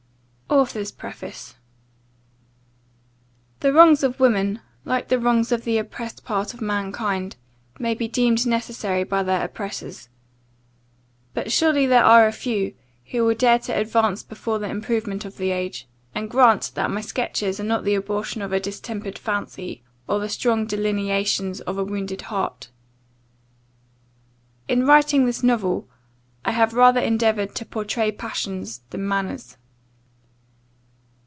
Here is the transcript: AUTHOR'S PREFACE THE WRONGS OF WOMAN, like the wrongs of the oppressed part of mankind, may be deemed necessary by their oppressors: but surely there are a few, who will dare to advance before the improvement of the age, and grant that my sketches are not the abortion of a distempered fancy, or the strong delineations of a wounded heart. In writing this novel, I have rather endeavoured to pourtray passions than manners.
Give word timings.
AUTHOR'S 0.53 0.91
PREFACE 0.91 1.55
THE 3.61 3.71
WRONGS 3.71 4.03
OF 4.03 4.19
WOMAN, 4.19 4.59
like 4.83 5.07
the 5.07 5.17
wrongs 5.17 5.49
of 5.53 5.63
the 5.63 5.77
oppressed 5.77 6.25
part 6.25 6.53
of 6.53 6.59
mankind, 6.59 7.37
may 7.79 7.93
be 7.93 8.09
deemed 8.09 8.45
necessary 8.45 9.05
by 9.05 9.23
their 9.23 9.45
oppressors: 9.45 10.09
but 11.33 11.53
surely 11.53 11.87
there 11.87 12.03
are 12.03 12.27
a 12.27 12.33
few, 12.33 12.75
who 13.11 13.23
will 13.23 13.33
dare 13.33 13.59
to 13.59 13.71
advance 13.71 14.23
before 14.23 14.59
the 14.59 14.67
improvement 14.67 15.23
of 15.23 15.37
the 15.37 15.51
age, 15.51 15.87
and 16.13 16.29
grant 16.29 16.73
that 16.75 16.91
my 16.91 16.99
sketches 17.01 17.57
are 17.57 17.63
not 17.63 17.85
the 17.85 17.95
abortion 17.95 18.41
of 18.41 18.51
a 18.51 18.59
distempered 18.59 19.17
fancy, 19.17 19.81
or 20.05 20.19
the 20.19 20.27
strong 20.27 20.65
delineations 20.65 21.61
of 21.61 21.77
a 21.77 21.83
wounded 21.85 22.23
heart. 22.23 22.69
In 24.67 24.85
writing 24.85 25.25
this 25.25 25.43
novel, 25.43 25.87
I 26.43 26.51
have 26.51 26.73
rather 26.73 26.99
endeavoured 26.99 27.55
to 27.55 27.65
pourtray 27.65 28.11
passions 28.11 28.81
than 28.89 29.07
manners. 29.07 29.55